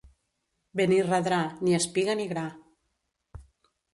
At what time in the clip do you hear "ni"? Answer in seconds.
1.67-1.77, 2.21-2.27